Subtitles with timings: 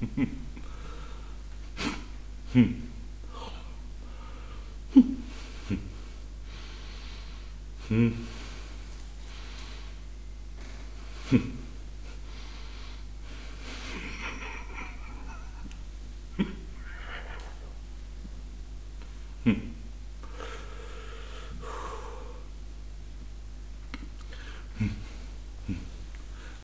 [0.00, 0.24] Hmm.